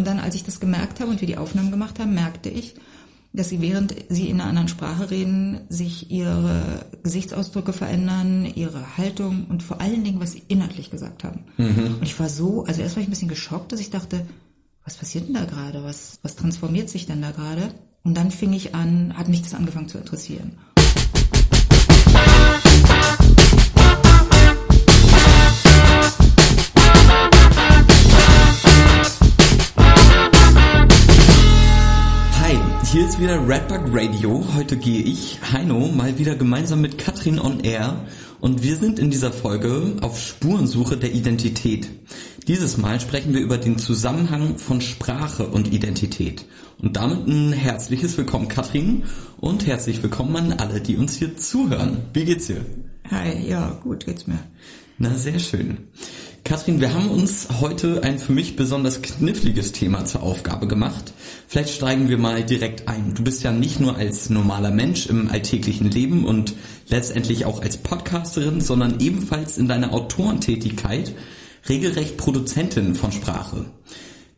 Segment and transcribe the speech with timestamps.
[0.00, 2.74] Und dann, als ich das gemerkt habe und wir die Aufnahmen gemacht haben, merkte ich,
[3.34, 9.44] dass sie während sie in einer anderen Sprache reden, sich ihre Gesichtsausdrücke verändern, ihre Haltung
[9.50, 11.44] und vor allen Dingen, was sie inhaltlich gesagt haben.
[11.58, 11.96] Mhm.
[11.96, 14.26] Und ich war so, also erst war ich ein bisschen geschockt, dass ich dachte,
[14.84, 15.84] was passiert denn da gerade?
[15.84, 17.74] Was, was transformiert sich denn da gerade?
[18.02, 20.52] Und dann fing ich an, hat mich das angefangen zu interessieren.
[33.20, 34.46] Ist wieder Redbug Radio.
[34.54, 38.06] Heute gehe ich, Heino, mal wieder gemeinsam mit Katrin on Air
[38.40, 41.90] und wir sind in dieser Folge auf Spurensuche der Identität.
[42.48, 46.46] Dieses Mal sprechen wir über den Zusammenhang von Sprache und Identität.
[46.80, 49.04] Und damit ein herzliches Willkommen Katrin
[49.38, 51.98] und herzlich willkommen an alle, die uns hier zuhören.
[52.14, 52.64] Wie geht's dir?
[53.10, 54.38] Hi, ja, gut geht's mir.
[54.96, 55.88] Na, sehr schön.
[56.44, 61.12] Katrin, wir haben uns heute ein für mich besonders kniffliges Thema zur Aufgabe gemacht.
[61.46, 63.14] Vielleicht steigen wir mal direkt ein.
[63.14, 66.54] Du bist ja nicht nur als normaler Mensch im alltäglichen Leben und
[66.88, 71.12] letztendlich auch als Podcasterin, sondern ebenfalls in deiner Autorentätigkeit
[71.68, 73.66] regelrecht Produzentin von Sprache.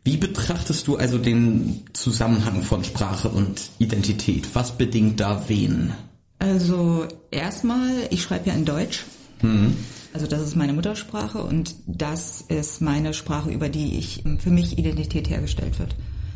[0.03, 4.49] Wie betrachtest du also den Zusammenhang von Sprache und Identität?
[4.53, 5.93] Was bedingt da wen?
[6.39, 9.05] Also erstmal, ich schreibe ja in Deutsch.
[9.41, 9.77] Mhm.
[10.13, 14.77] Also das ist meine Muttersprache und das ist meine Sprache, über die ich für mich
[14.77, 15.95] Identität hergestellt wird.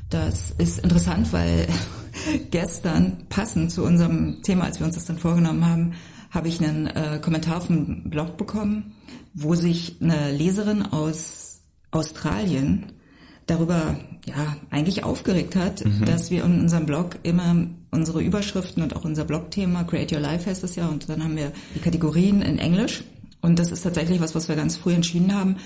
[0.09, 1.67] Das ist interessant, weil
[2.52, 5.94] gestern, passend zu unserem Thema, als wir uns das dann vorgenommen haben,
[6.31, 8.95] habe ich einen äh, Kommentar dem Blog bekommen,
[9.34, 12.94] wo sich eine Leserin aus Australien
[13.45, 16.03] darüber ja eigentlich aufgeregt hat, mhm.
[16.06, 17.56] dass wir in unserem Blog immer
[17.91, 21.38] unsere Überschriften und auch unser Blogthema Create Your Life heißt es ja und dann haben
[21.38, 23.03] wir die Kategorien in Englisch
[23.41, 25.57] und das ist tatsächlich was, was wir ganz früh entschieden haben,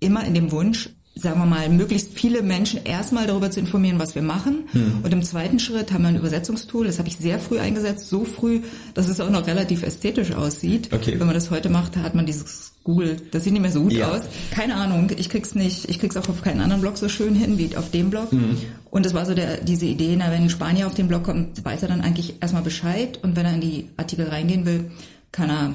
[0.00, 4.14] immer in dem Wunsch, sagen wir mal, möglichst viele Menschen erstmal darüber zu informieren, was
[4.14, 4.64] wir machen.
[4.72, 5.00] Hm.
[5.02, 8.24] Und im zweiten Schritt haben wir ein Übersetzungstool, das habe ich sehr früh eingesetzt, so
[8.24, 8.60] früh,
[8.94, 10.92] dass es auch noch relativ ästhetisch aussieht.
[10.92, 11.18] Okay.
[11.18, 13.92] Wenn man das heute macht, hat man dieses Google, das sieht nicht mehr so gut
[13.92, 14.10] ja.
[14.10, 14.22] aus.
[14.50, 17.58] Keine Ahnung, ich krieg's nicht, ich krieg's auch auf keinen anderen Blog so schön hin
[17.58, 18.32] wie auf dem Blog.
[18.32, 18.58] Mhm.
[18.90, 21.64] Und es war so der, diese Idee, na, wenn ein Spanier auf den Blog kommt,
[21.64, 24.90] weiß er dann eigentlich erstmal Bescheid und wenn er in die Artikel reingehen will,
[25.32, 25.74] kann er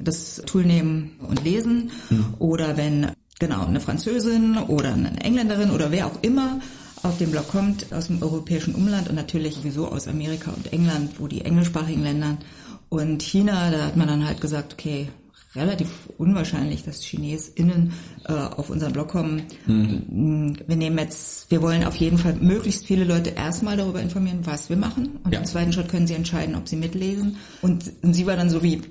[0.00, 1.90] das Tool nehmen und lesen.
[2.10, 2.34] Mhm.
[2.38, 6.60] Oder wenn genau eine Französin oder eine Engländerin oder wer auch immer
[7.02, 11.12] auf den Blog kommt aus dem europäischen Umland und natürlich sowieso aus Amerika und England,
[11.18, 12.38] wo die englischsprachigen Länder
[12.88, 15.08] und China, da hat man dann halt gesagt, okay,
[15.54, 15.88] relativ
[16.18, 17.92] unwahrscheinlich, dass ChinesInnen
[18.26, 19.42] äh, auf unseren Blog kommen.
[19.66, 20.56] Mhm.
[20.66, 24.68] Wir nehmen jetzt, wir wollen auf jeden Fall möglichst viele Leute erstmal darüber informieren, was
[24.68, 25.18] wir machen.
[25.24, 25.40] Und ja.
[25.40, 27.36] im zweiten Schritt können sie entscheiden, ob sie mitlesen.
[27.62, 28.82] Und, und sie war dann so wie,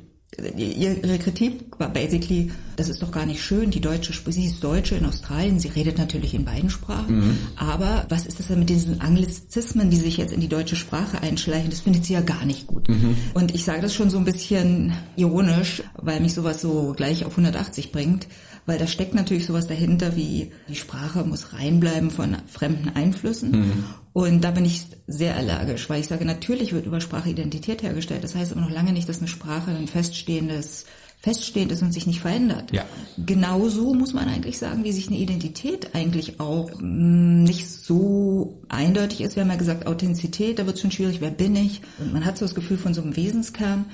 [0.58, 4.96] Ihre Kritik war basically, das ist doch gar nicht schön, die deutsche, sie ist Deutsche
[4.96, 7.38] in Australien, sie redet natürlich in beiden Sprachen, mhm.
[7.56, 11.22] aber was ist das denn mit diesen Anglizismen, die sich jetzt in die deutsche Sprache
[11.22, 12.90] einschleichen, das findet sie ja gar nicht gut.
[12.90, 13.16] Mhm.
[13.34, 17.32] Und ich sage das schon so ein bisschen ironisch, weil mich sowas so gleich auf
[17.32, 18.28] 180 bringt,
[18.66, 23.52] weil da steckt natürlich sowas dahinter wie die Sprache muss reinbleiben von fremden Einflüssen.
[23.52, 23.84] Mhm.
[24.18, 28.24] Und da bin ich sehr allergisch, weil ich sage, natürlich wird über Sprache Identität hergestellt.
[28.24, 30.86] Das heißt aber noch lange nicht, dass eine Sprache ein feststehendes
[31.20, 32.72] feststehend ist und sich nicht verändert.
[32.72, 32.84] Ja.
[33.24, 39.22] Genauso muss man eigentlich sagen, wie sich eine Identität eigentlich auch mm, nicht so eindeutig
[39.22, 39.36] ist.
[39.36, 41.82] Wir haben ja gesagt, Authentizität, da wird es schon schwierig, wer bin ich?
[42.00, 43.86] Und man hat so das Gefühl von so einem Wesenskern.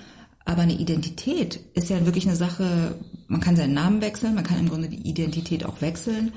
[0.46, 2.96] Aber eine Identität ist ja wirklich eine Sache,
[3.28, 6.32] man kann seinen Namen wechseln, man kann im Grunde die Identität auch wechseln.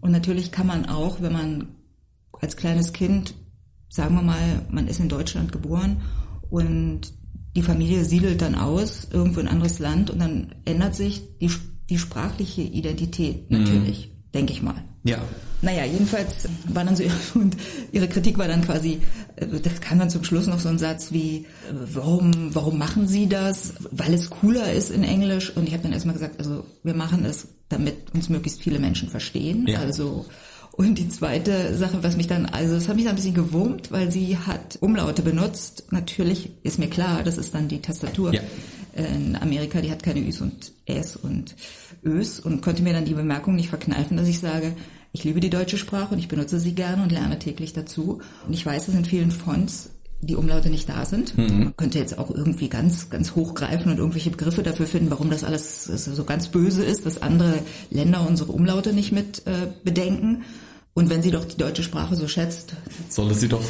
[0.00, 1.68] Und natürlich kann man auch, wenn man
[2.40, 3.34] als kleines Kind,
[3.88, 6.02] sagen wir mal, man ist in Deutschland geboren
[6.50, 7.12] und
[7.56, 11.50] die Familie siedelt dann aus, irgendwo in ein anderes Land und dann ändert sich die,
[11.88, 13.58] die sprachliche Identität mhm.
[13.58, 14.32] natürlich, mhm.
[14.32, 14.84] denke ich mal.
[15.04, 15.18] Ja.
[15.60, 17.02] Naja, jedenfalls war dann so,
[17.34, 17.56] und
[17.90, 19.00] ihre Kritik war dann quasi,
[19.36, 23.28] äh, das kam dann zum Schluss noch so ein Satz wie, warum, warum machen Sie
[23.28, 23.74] das?
[23.90, 25.50] Weil es cooler ist in Englisch.
[25.56, 29.08] Und ich habe dann erstmal gesagt, also wir machen es, damit uns möglichst viele Menschen
[29.08, 29.66] verstehen.
[29.66, 29.80] Ja.
[29.80, 30.26] Also
[30.78, 33.90] und die zweite Sache, was mich dann, also es hat mich dann ein bisschen gewurmt,
[33.90, 35.88] weil sie hat Umlaute benutzt.
[35.90, 38.32] Natürlich ist mir klar, das ist dann die Tastatur.
[38.32, 38.40] Ja.
[38.94, 41.56] In Amerika, die hat keine Üs und Äs und
[42.04, 44.76] Ös und konnte mir dann die Bemerkung nicht verkneifen, dass ich sage,
[45.10, 48.20] ich liebe die deutsche Sprache und ich benutze sie gerne und lerne täglich dazu.
[48.46, 51.36] Und ich weiß, dass in vielen Fonts die Umlaute nicht da sind.
[51.36, 51.58] Mhm.
[51.58, 55.42] Man könnte jetzt auch irgendwie ganz, ganz hochgreifen und irgendwelche Begriffe dafür finden, warum das
[55.42, 57.54] alles so ganz böse ist, dass andere
[57.90, 60.44] Länder unsere Umlaute nicht mit äh, bedenken.
[60.98, 62.72] Und wenn sie doch die deutsche Sprache so schätzt.
[63.08, 63.62] Soll sie doch.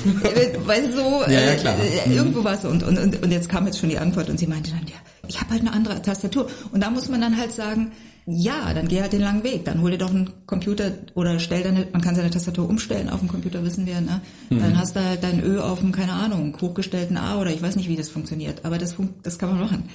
[0.64, 1.76] Weil so, ja, ja, klar.
[1.78, 2.64] Äh, irgendwo war es.
[2.64, 4.96] Und, und, und, jetzt kam jetzt schon die Antwort und sie meinte dann, ja,
[5.28, 6.48] ich habe halt eine andere Tastatur.
[6.72, 7.92] Und da muss man dann halt sagen,
[8.30, 9.64] Ja, dann geh halt den langen Weg.
[9.64, 13.20] Dann hol dir doch einen Computer oder stell deine, man kann seine Tastatur umstellen auf
[13.20, 14.20] dem Computer, wissen wir, ne?
[14.50, 14.60] Mhm.
[14.60, 17.76] Dann hast du halt dein Ö auf dem, keine Ahnung, hochgestellten A oder ich weiß
[17.76, 18.66] nicht, wie das funktioniert.
[18.66, 19.88] Aber das, das kann man machen.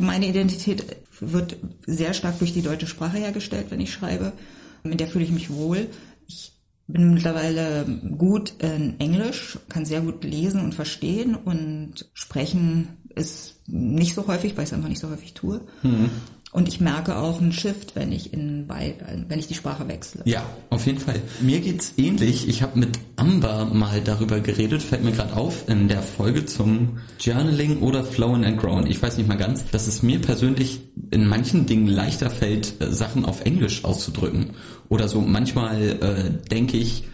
[0.00, 0.84] Meine Identität
[1.20, 1.56] wird
[1.86, 4.32] sehr stark durch die deutsche Sprache hergestellt, wenn ich schreibe.
[4.82, 5.86] In der fühle ich mich wohl.
[6.26, 6.55] Ich
[6.86, 7.84] bin mittlerweile
[8.16, 14.56] gut in Englisch, kann sehr gut lesen und verstehen und sprechen ist nicht so häufig,
[14.56, 15.62] weil ich es einfach nicht so häufig tue.
[15.82, 16.10] Mhm.
[16.52, 18.66] Und ich merke auch einen Shift, wenn ich in
[19.28, 20.22] wenn ich die Sprache wechsle.
[20.24, 21.20] Ja, auf jeden Fall.
[21.40, 22.48] Mir geht's ähnlich.
[22.48, 26.98] Ich habe mit Amber mal darüber geredet, fällt mir gerade auf, in der Folge zum
[27.20, 28.86] Journaling oder Flowing and Grown.
[28.86, 32.90] Ich weiß nicht mal ganz, dass es mir persönlich in manchen Dingen leichter fällt, äh,
[32.90, 34.50] Sachen auf Englisch auszudrücken.
[34.88, 37.04] Oder so manchmal äh, denke ich,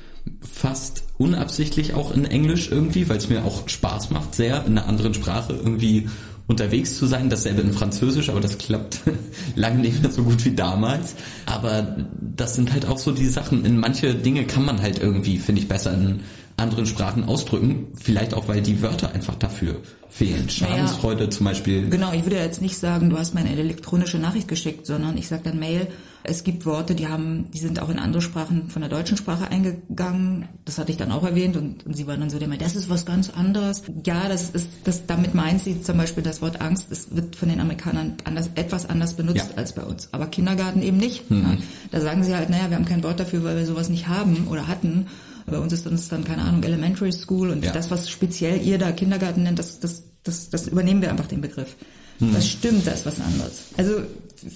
[0.40, 4.88] fast unabsichtlich auch in Englisch irgendwie, weil es mir auch Spaß macht, sehr in einer
[4.88, 6.08] anderen Sprache irgendwie
[6.52, 7.28] unterwegs zu sein.
[7.28, 9.00] Dasselbe in Französisch, aber das klappt
[9.56, 11.14] lange nicht mehr so gut wie damals.
[11.46, 13.64] Aber das sind halt auch so die Sachen.
[13.64, 16.20] In manche Dinge kann man halt irgendwie, finde ich, besser in
[16.56, 17.88] anderen Sprachen ausdrücken.
[17.94, 19.76] Vielleicht auch, weil die Wörter einfach dafür
[20.08, 20.48] fehlen.
[20.48, 21.88] Schadensfreude naja, zum Beispiel.
[21.88, 25.28] Genau, ich würde jetzt nicht sagen, du hast mir eine elektronische Nachricht geschickt, sondern ich
[25.28, 25.88] sage dann Mail.
[26.24, 29.48] Es gibt Worte, die haben, die sind auch in andere Sprachen von der deutschen Sprache
[29.48, 30.48] eingegangen.
[30.64, 33.04] Das hatte ich dann auch erwähnt und, und sie waren dann so, das ist was
[33.06, 33.82] ganz anderes.
[34.06, 37.48] Ja, das ist, das, damit meint sie zum Beispiel das Wort Angst, es wird von
[37.48, 39.56] den Amerikanern anders, etwas anders benutzt ja.
[39.56, 40.08] als bei uns.
[40.12, 41.28] Aber Kindergarten eben nicht.
[41.30, 41.42] Mhm.
[41.42, 41.56] Ja.
[41.90, 44.46] Da sagen sie halt, naja, wir haben kein Wort dafür, weil wir sowas nicht haben
[44.48, 45.06] oder hatten.
[45.46, 47.72] Bei uns ist das dann, keine Ahnung, Elementary School und ja.
[47.72, 51.40] das, was speziell ihr da Kindergarten nennt, das, das, das, das übernehmen wir einfach den
[51.40, 51.74] Begriff.
[52.18, 52.32] Hm.
[52.32, 53.64] Das stimmt, das ist was anderes.
[53.76, 54.02] Also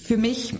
[0.03, 0.55] für mich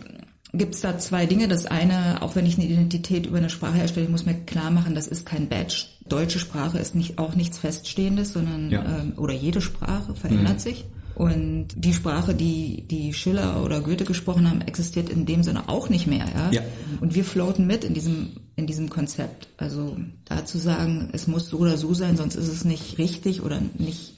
[0.54, 1.48] gibt es da zwei Dinge.
[1.48, 4.72] Das eine, auch wenn ich eine Identität über eine Sprache erstelle, ich muss mir klar
[4.72, 5.86] machen, das ist kein Badge.
[6.08, 9.00] Deutsche Sprache ist nicht auch nichts Feststehendes, sondern ja.
[9.00, 10.60] ähm, oder jede Sprache verändert mhm.
[10.60, 10.86] sich.
[11.16, 15.90] Und die Sprache, die, die Schiller oder Goethe gesprochen haben, existiert in dem Sinne auch
[15.90, 16.28] nicht mehr.
[16.34, 16.52] Ja?
[16.52, 16.62] ja.
[17.02, 19.48] Und wir floaten mit in diesem, in diesem Konzept.
[19.58, 23.42] Also da zu sagen, es muss so oder so sein, sonst ist es nicht richtig
[23.42, 24.14] oder nicht,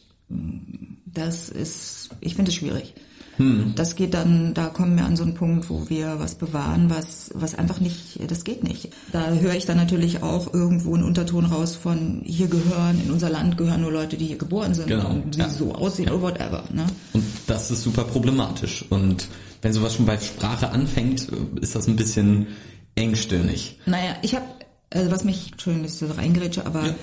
[1.06, 2.94] das ist, ich finde es schwierig.
[3.40, 3.72] Hm.
[3.76, 7.32] Das geht dann, da kommen wir an so einen Punkt, wo wir was bewahren, was,
[7.34, 8.90] was einfach nicht, das geht nicht.
[9.14, 13.30] Da höre ich dann natürlich auch irgendwo einen Unterton raus von, hier gehören, in unser
[13.30, 15.10] Land gehören nur Leute, die hier geboren sind genau.
[15.12, 15.50] und die ja.
[15.50, 16.14] so aussehen ja.
[16.14, 16.66] oder whatever.
[16.74, 16.86] Ne?
[17.14, 18.84] Und das ist super problematisch.
[18.90, 19.30] Und
[19.62, 21.30] wenn sowas schon bei Sprache anfängt,
[21.62, 22.48] ist das ein bisschen
[22.96, 23.80] engstirnig.
[23.86, 24.46] Naja, ich habe,
[24.90, 26.96] also was mich, Entschuldigung, dass ich so reingerätsche, aber ja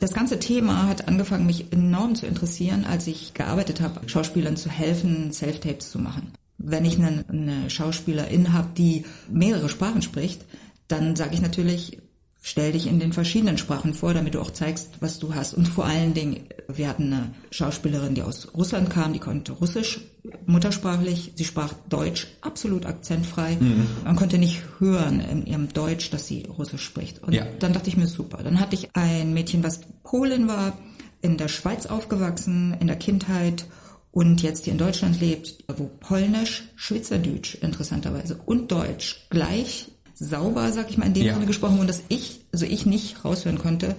[0.00, 4.70] das ganze Thema hat angefangen, mich enorm zu interessieren, als ich gearbeitet habe, Schauspielern zu
[4.70, 6.32] helfen, Self-Tapes zu machen.
[6.56, 10.44] Wenn ich eine, eine Schauspielerin habe, die mehrere Sprachen spricht,
[10.88, 11.98] dann sage ich natürlich,
[12.40, 15.54] stell dich in den verschiedenen Sprachen vor, damit du auch zeigst, was du hast.
[15.54, 20.00] Und vor allen Dingen, wir hatten eine Schauspielerin, die aus Russland kam, die konnte Russisch
[20.46, 23.56] muttersprachlich, sie sprach Deutsch absolut akzentfrei.
[23.58, 23.86] Mhm.
[24.04, 27.22] Man konnte nicht hören in ihrem Deutsch, dass sie Russisch spricht.
[27.22, 27.46] Und ja.
[27.58, 28.42] dann dachte ich mir, super.
[28.42, 30.78] Dann hatte ich ein Mädchen, was Polin war,
[31.22, 33.66] in der Schweiz aufgewachsen, in der Kindheit
[34.12, 39.88] und jetzt hier in Deutschland lebt, wo Polnisch, Schweizerdeutsch interessanterweise und Deutsch gleich
[40.20, 41.34] sauber, sag ich mal, in dem ja.
[41.34, 43.96] Sinne gesprochen und dass ich, also ich nicht raushören konnte,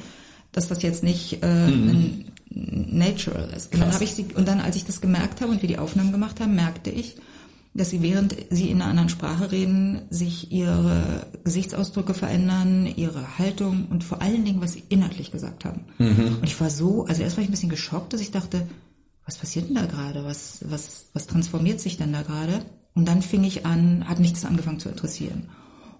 [0.51, 2.25] dass das jetzt nicht äh, mhm.
[2.49, 3.73] natural ist.
[3.73, 5.79] Und dann habe ich sie, und dann, als ich das gemerkt habe und wir die
[5.79, 7.15] Aufnahmen gemacht haben, merkte ich,
[7.73, 13.87] dass sie während sie in einer anderen Sprache reden, sich ihre Gesichtsausdrücke verändern, ihre Haltung
[13.89, 15.85] und vor allen Dingen, was sie inhaltlich gesagt haben.
[15.97, 16.37] Mhm.
[16.41, 18.67] Und ich war so, also erst war ich ein bisschen geschockt, dass ich dachte,
[19.25, 20.25] was passiert denn da gerade?
[20.25, 22.59] Was, was, was transformiert sich denn da gerade?
[22.93, 25.49] Und dann fing ich an, hat mich das angefangen zu interessieren.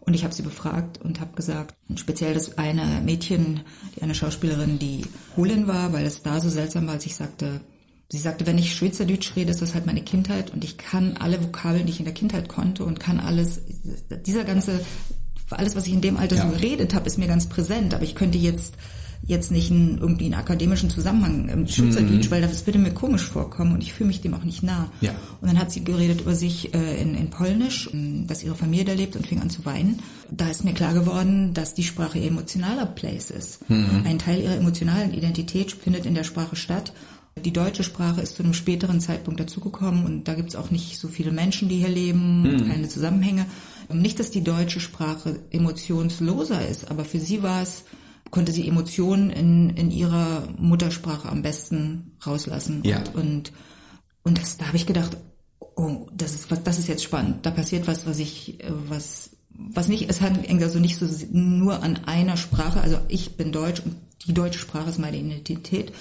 [0.01, 3.61] Und ich habe sie befragt und habe gesagt, speziell das eine Mädchen,
[3.95, 5.05] die eine Schauspielerin, die
[5.35, 7.61] Polin war, weil es da so seltsam war, als ich sagte,
[8.11, 11.41] sie sagte, wenn ich Schweizerdeutsch rede, ist das halt meine Kindheit und ich kann alle
[11.41, 13.61] Vokabeln, die ich in der Kindheit konnte und kann alles,
[14.25, 14.83] dieser ganze,
[15.51, 16.47] alles, was ich in dem Alter ja.
[16.47, 18.75] so geredet habe, ist mir ganz präsent, aber ich könnte jetzt
[19.23, 22.31] jetzt nicht in, irgendwie einen akademischen Zusammenhang im Schweizerdeutsch, mhm.
[22.31, 24.89] weil das würde mir komisch vorkommen und ich fühle mich dem auch nicht nah.
[24.99, 25.11] Ja.
[25.41, 27.89] Und dann hat sie geredet über sich äh, in, in Polnisch,
[28.27, 29.99] dass ihre Familie da lebt und fing an zu weinen.
[30.31, 33.69] Da ist mir klar geworden, dass die Sprache ihr emotionaler Place ist.
[33.69, 34.03] Mhm.
[34.05, 36.93] Ein Teil ihrer emotionalen Identität findet in der Sprache statt.
[37.39, 40.99] Die deutsche Sprache ist zu einem späteren Zeitpunkt dazugekommen und da gibt es auch nicht
[40.99, 42.67] so viele Menschen, die hier leben, mhm.
[42.67, 43.45] keine Zusammenhänge.
[43.93, 47.83] Nicht, dass die deutsche Sprache emotionsloser ist, aber für sie war es
[48.31, 52.81] konnte sie Emotionen in, in ihrer Muttersprache am besten rauslassen.
[52.83, 52.99] Ja.
[52.99, 53.51] Und, und,
[54.23, 55.17] und das, da habe ich gedacht,
[55.59, 57.45] oh, das ist was, das ist jetzt spannend.
[57.45, 62.05] Da passiert was, was ich, was, was nicht, es hat also nicht so nur an
[62.05, 63.95] einer Sprache, also ich bin Deutsch und
[64.27, 65.91] die deutsche Sprache ist meine Identität,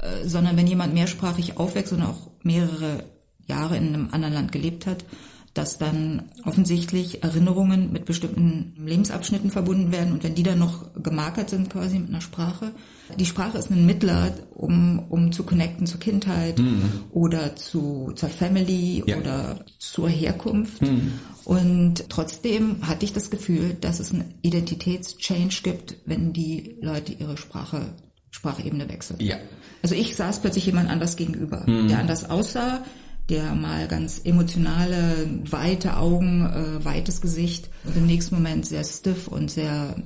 [0.00, 3.04] äh, sondern wenn jemand mehrsprachig aufwächst und auch mehrere
[3.46, 5.04] Jahre in einem anderen Land gelebt hat,
[5.54, 11.48] dass dann offensichtlich Erinnerungen mit bestimmten Lebensabschnitten verbunden werden und wenn die dann noch gemarkert
[11.48, 12.72] sind quasi mit einer Sprache.
[13.18, 17.04] Die Sprache ist ein Mittler, um, um zu connecten zur Kindheit mhm.
[17.12, 19.16] oder zu, zur Family ja.
[19.16, 20.82] oder zur Herkunft.
[20.82, 21.12] Mhm.
[21.44, 27.36] Und trotzdem hatte ich das Gefühl, dass es einen Identitätschange gibt, wenn die Leute ihre
[27.36, 27.94] Sprache
[28.34, 29.20] Sprachebene wechseln.
[29.20, 29.36] Ja.
[29.82, 31.86] Also ich saß plötzlich jemand anders gegenüber, mhm.
[31.86, 32.82] der anders aussah,
[33.28, 39.28] der mal ganz emotionale, weite Augen, äh, weites Gesicht und im nächsten Moment sehr stiff
[39.28, 39.96] und sehr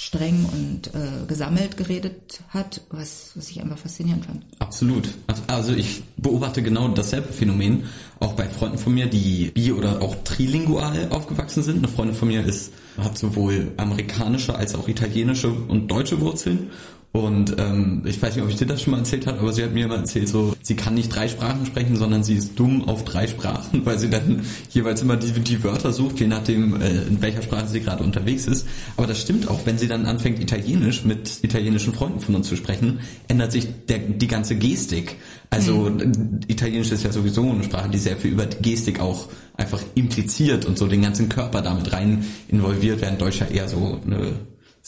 [0.00, 4.44] streng und äh, gesammelt geredet hat, was, was ich einfach faszinierend fand.
[4.60, 5.08] Absolut.
[5.48, 7.82] Also ich beobachte genau dasselbe Phänomen,
[8.20, 11.78] auch bei Freunden von mir, die bi- oder auch trilingual aufgewachsen sind.
[11.78, 16.70] Eine Freundin von mir ist, hat sowohl amerikanische als auch italienische und deutsche Wurzeln
[17.10, 19.64] und ähm, ich weiß nicht, ob ich dir das schon mal erzählt habe, aber sie
[19.64, 22.86] hat mir immer erzählt, so sie kann nicht drei Sprachen sprechen, sondern sie ist dumm
[22.86, 27.02] auf drei Sprachen, weil sie dann jeweils immer die, die Wörter sucht, je nachdem, äh,
[27.02, 28.68] in welcher Sprache sie gerade unterwegs ist.
[28.98, 32.56] Aber das stimmt auch, wenn sie dann anfängt, Italienisch mit italienischen Freunden von uns zu
[32.56, 35.16] sprechen, ändert sich der, die ganze Gestik.
[35.48, 36.40] Also mhm.
[36.46, 40.76] Italienisch ist ja sowieso eine Sprache, die sehr viel über Gestik auch einfach impliziert und
[40.76, 44.34] so den ganzen Körper damit rein involviert, während Deutsch ja eher so eine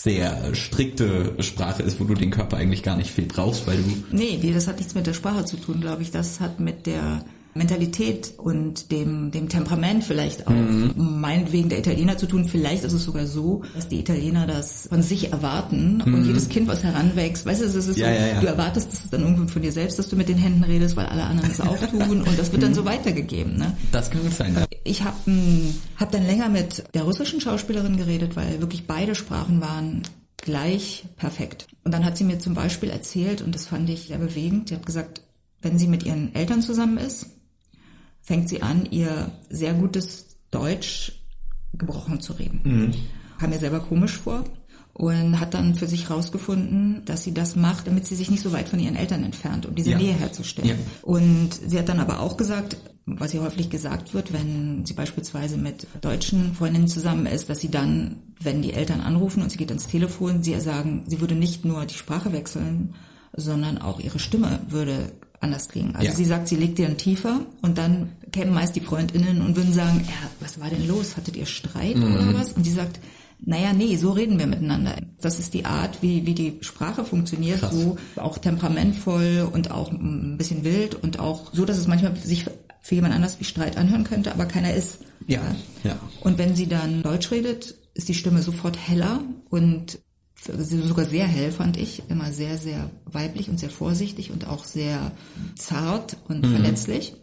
[0.02, 4.02] sehr strikte Sprache ist, wo du den Körper eigentlich gar nicht viel brauchst, weil du...
[4.11, 6.11] Nee, das hat nichts mit der Sprache zu tun, glaube ich.
[6.11, 7.23] Das hat mit der
[7.54, 11.21] Mentalität und dem, dem Temperament vielleicht auch, mhm.
[11.21, 12.45] meinetwegen der Italiener zu tun.
[12.45, 16.14] Vielleicht ist es sogar so, dass die Italiener das von sich erwarten mhm.
[16.14, 18.40] und jedes Kind, was heranwächst, weißt du, es ist ja, so, ja, ja.
[18.40, 21.07] du erwartest das dann irgendwann von dir selbst, dass du mit den Händen redest, weil
[21.07, 22.75] alle anderen es auch tun und das wird dann mhm.
[22.75, 23.57] so weitergegeben.
[23.57, 23.76] Ne?
[23.90, 24.54] Das kann gut sein.
[24.54, 24.66] Ja.
[24.85, 29.61] Ich habe hm, hab dann länger mit der russischen Schauspielerin geredet, weil wirklich beide Sprachen
[29.61, 30.02] waren
[30.37, 31.66] gleich perfekt.
[31.85, 34.75] Und dann hat sie mir zum Beispiel erzählt, und das fand ich sehr bewegend, sie
[34.76, 35.23] hat gesagt,
[35.62, 37.26] wenn sie mit ihren Eltern zusammen ist,
[38.22, 41.12] fängt sie an, ihr sehr gutes Deutsch
[41.72, 42.60] gebrochen zu reden.
[42.64, 42.94] Mhm.
[43.38, 44.44] Kam mir selber komisch vor
[44.92, 48.52] und hat dann für sich rausgefunden, dass sie das macht, damit sie sich nicht so
[48.52, 49.98] weit von ihren Eltern entfernt, um diese ja.
[49.98, 50.68] Nähe herzustellen.
[50.68, 50.76] Ja.
[51.02, 55.56] Und sie hat dann aber auch gesagt, was ihr häufig gesagt wird, wenn sie beispielsweise
[55.56, 59.70] mit deutschen Freundinnen zusammen ist, dass sie dann, wenn die Eltern anrufen und sie geht
[59.70, 62.94] ans Telefon, sie sagen, sie würde nicht nur die Sprache wechseln,
[63.32, 65.97] sondern auch ihre Stimme würde anders klingen.
[65.97, 66.14] Also ja.
[66.14, 70.04] sie sagt, sie legt ihren tiefer und dann kämen meist die Freundinnen und würden sagen,
[70.06, 71.16] ja, was war denn los?
[71.16, 72.14] Hattet ihr Streit mhm.
[72.14, 72.52] oder was?
[72.52, 73.00] Und sie sagt,
[73.42, 74.97] naja, nee, so reden wir miteinander.
[75.20, 77.73] Das ist die Art, wie, wie die Sprache funktioniert, Krass.
[77.73, 82.44] so auch temperamentvoll und auch ein bisschen wild und auch so, dass es manchmal sich
[82.82, 84.99] für jemand anders wie Streit anhören könnte, aber keiner ist.
[85.26, 85.42] Ja,
[85.85, 85.99] ja.
[86.20, 89.99] Und wenn sie dann Deutsch redet, ist die Stimme sofort heller und
[90.44, 95.12] sogar sehr hell fand ich, immer sehr, sehr weiblich und sehr vorsichtig und auch sehr
[95.56, 96.52] zart und mhm.
[96.52, 97.14] verletzlich.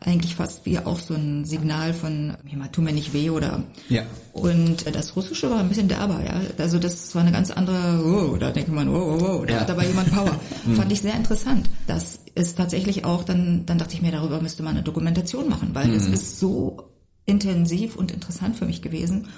[0.00, 3.62] Eigentlich fast wie auch so ein Signal von, ja, tu mir nicht weh oder.
[3.88, 4.02] Ja.
[4.34, 6.40] Und das Russische war ein bisschen derber, ja.
[6.58, 9.60] Also das war eine ganz andere, oh, da denkt man, oh, oh, oh, da ja.
[9.60, 10.38] hat aber jemand Power.
[10.66, 10.76] Mhm.
[10.76, 11.68] Fand ich sehr interessant.
[11.86, 15.70] Das ist tatsächlich auch, dann, dann dachte ich mir, darüber müsste man eine Dokumentation machen,
[15.74, 16.14] weil es mhm.
[16.14, 16.94] ist so
[17.26, 19.28] intensiv und interessant für mich gewesen.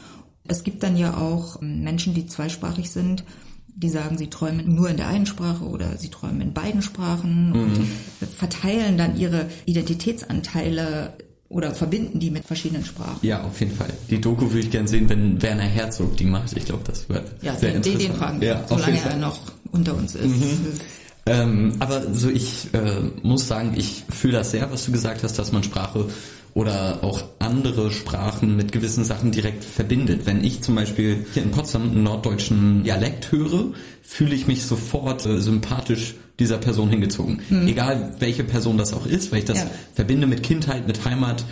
[0.49, 3.25] Es gibt dann ja auch ähm, Menschen, die zweisprachig sind,
[3.75, 7.51] die sagen, sie träumen nur in der einen Sprache oder sie träumen in beiden Sprachen
[7.51, 7.55] mhm.
[7.55, 7.89] und
[8.35, 11.13] verteilen dann ihre Identitätsanteile
[11.49, 13.19] oder verbinden die mit verschiedenen Sprachen.
[13.23, 13.93] Ja, auf jeden Fall.
[14.11, 16.57] Die Doku würde ich gerne sehen, wenn Werner Herzog die macht.
[16.57, 18.03] Ich glaube, das wird ja, sehr den, interessant.
[18.03, 19.39] Den fragen wir, ja, solange er noch
[19.71, 20.27] unter uns ist.
[20.27, 20.67] Mhm.
[21.27, 25.39] Ähm, aber so ich äh, muss sagen, ich fühle das sehr, was du gesagt hast,
[25.39, 26.07] dass man Sprache
[26.57, 30.23] oder auch andere Sprachen mit gewissen Sachen direkt verbindet.
[30.25, 35.27] Wenn ich zum Beispiel hier in Potsdam einen norddeutschen Dialekt höre, fühle ich mich sofort
[35.27, 37.43] äh, sympathisch dieser Person hingezogen.
[37.51, 37.69] Mhm.
[37.69, 39.71] Egal welche Person das auch ist, weil ich das ja.
[39.93, 41.45] verbinde mit Kindheit, mit Heimat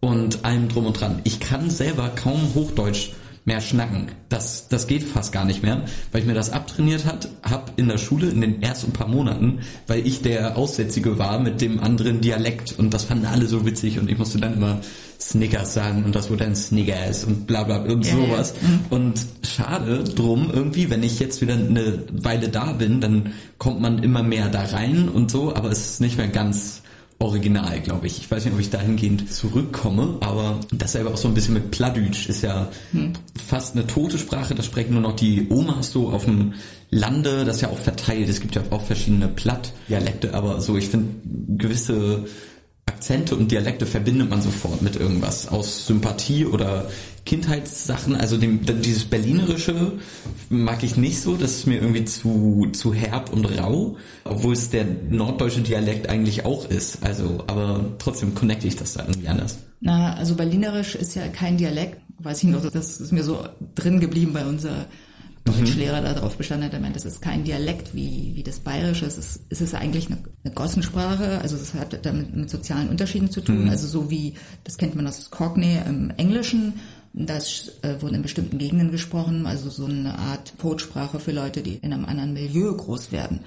[0.00, 1.22] und allem drum und dran.
[1.24, 3.12] Ich kann selber kaum Hochdeutsch
[3.44, 4.08] mehr schnacken.
[4.28, 5.82] Das, das geht fast gar nicht mehr,
[6.12, 9.60] weil ich mir das abtrainiert hat, hab in der Schule in den ersten paar Monaten,
[9.86, 13.98] weil ich der Aussätzige war mit dem anderen Dialekt und das fanden alle so witzig
[13.98, 14.80] und ich musste dann immer
[15.18, 18.54] Snickers sagen und das wurde dann Snickers und bla bla und ja, sowas.
[18.60, 18.80] Mhm.
[18.90, 24.02] Und schade drum irgendwie, wenn ich jetzt wieder eine Weile da bin, dann kommt man
[24.02, 26.79] immer mehr da rein und so, aber es ist nicht mehr ganz
[27.20, 28.18] original, glaube ich.
[28.18, 32.28] Ich weiß nicht, ob ich dahingehend zurückkomme, aber dasselbe auch so ein bisschen mit Pladütsch
[32.28, 33.12] ist ja hm.
[33.46, 34.54] fast eine tote Sprache.
[34.54, 36.54] Das sprechen nur noch die Omas so auf dem
[36.90, 37.44] Lande.
[37.44, 38.28] Das ist ja auch verteilt.
[38.28, 41.08] Es gibt ja auch verschiedene Plattdialekte, aber so, ich finde
[41.56, 42.24] gewisse
[42.90, 46.90] Akzente und Dialekte verbindet man sofort mit irgendwas aus Sympathie oder
[47.24, 48.16] Kindheitssachen.
[48.16, 49.92] Also dem, dieses Berlinerische
[50.48, 51.36] mag ich nicht so.
[51.36, 56.44] Das ist mir irgendwie zu, zu herb und rau, obwohl es der norddeutsche Dialekt eigentlich
[56.44, 57.04] auch ist.
[57.04, 59.58] Also, aber trotzdem connecte ich das da irgendwie anders.
[59.80, 62.00] Na, also Berlinerisch ist ja kein Dialekt.
[62.18, 64.86] Weiß ich noch, das ist mir so drin geblieben bei unserer
[65.44, 66.04] Deutschlehrer mhm.
[66.04, 69.40] darauf bestanden hat, er meint, das ist kein Dialekt wie, wie das Bayerische, es ist,
[69.48, 73.64] es ist eigentlich eine, eine Gossensprache, also es hat damit mit sozialen Unterschieden zu tun,
[73.64, 73.70] mhm.
[73.70, 76.74] also so wie, das kennt man aus Cockney im Englischen,
[77.12, 81.74] das äh, wurde in bestimmten Gegenden gesprochen, also so eine Art Potsprache für Leute, die
[81.74, 83.40] in einem anderen Milieu groß werden.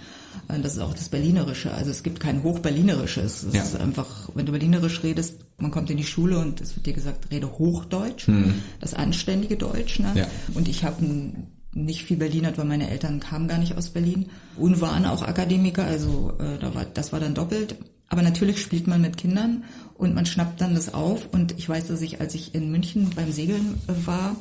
[0.50, 1.72] Äh, das ist auch das Berlinerische.
[1.72, 3.44] Also es gibt kein Hochberlinerisches.
[3.44, 3.64] Es ja.
[3.64, 6.94] ist einfach, wenn du Berlinerisch redest, man kommt in die Schule und es wird dir
[6.94, 8.56] gesagt, rede Hochdeutsch, mhm.
[8.82, 10.00] das anständige Deutsch.
[10.00, 10.12] Ne?
[10.14, 10.28] Ja.
[10.54, 14.30] Und ich habe ein nicht viel Berlinert, weil meine Eltern kamen gar nicht aus Berlin
[14.58, 17.76] und waren auch Akademiker, also äh, da war, das war dann doppelt.
[18.10, 19.64] Aber natürlich spielt man mit Kindern
[19.96, 21.30] und man schnappt dann das auf.
[21.32, 24.36] Und ich weiß, dass ich, als ich in München beim Segeln äh, war,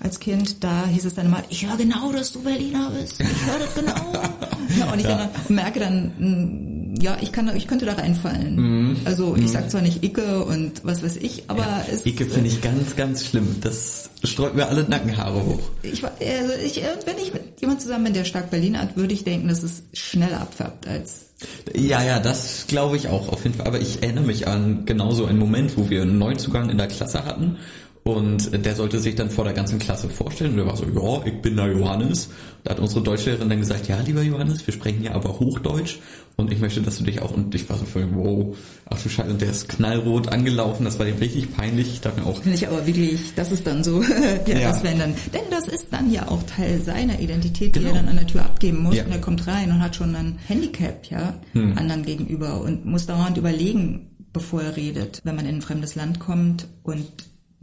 [0.00, 3.20] als Kind, da hieß es dann immer, ich höre genau, dass du Berliner bist.
[3.20, 4.12] Ich höre das genau.
[4.78, 5.16] ja, und ich ja.
[5.16, 8.56] dann merke dann, hm, ja, ich kann, ich könnte da reinfallen.
[8.56, 8.96] Mhm.
[9.04, 9.48] Also ich mhm.
[9.48, 12.96] sag zwar nicht Icke und was weiß ich, aber ja, es Icke finde ich ganz,
[12.96, 13.56] ganz schlimm.
[13.60, 15.60] Das sträubt mir alle Nackenhaare hoch.
[15.82, 19.24] Ich, also ich, wenn ich mit jemand zusammen bin, der stark Berlin hat, würde ich
[19.24, 21.24] denken, dass es schneller abfärbt als
[21.74, 23.66] ja, ja, das glaube ich auch auf jeden Fall.
[23.66, 27.24] Aber ich erinnere mich an genauso einen Moment, wo wir einen Neuzugang in der Klasse
[27.24, 27.58] hatten
[28.04, 30.52] und der sollte sich dann vor der ganzen Klasse vorstellen.
[30.52, 32.28] Und er war so, ja, ich bin der Johannes.
[32.62, 36.00] Da hat unsere Deutschlehrerin dann gesagt, ja, lieber Johannes, wir sprechen hier aber Hochdeutsch.
[36.36, 38.54] Und ich möchte, dass du dich auch, und ich war so voll, wow,
[38.90, 41.94] ach du Scheiße, und der ist knallrot angelaufen, das war dem richtig peinlich.
[41.94, 42.42] Ich dachte mir auch.
[42.42, 44.02] Finde ich aber wirklich, das ist dann so,
[44.46, 44.68] ja, ja.
[44.68, 47.86] das wären dann, denn das ist dann ja auch Teil seiner Identität, genau.
[47.86, 48.96] die er dann an der Tür abgeben muss.
[48.96, 49.04] Ja.
[49.04, 51.78] Und er kommt rein und hat schon ein Handicap, ja, hm.
[51.78, 56.20] anderen gegenüber und muss dauernd überlegen, bevor er redet, wenn man in ein fremdes Land
[56.20, 57.06] kommt und